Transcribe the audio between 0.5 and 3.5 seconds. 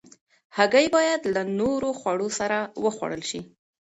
هګۍ باید له نورو خوړو سره وخوړل شي.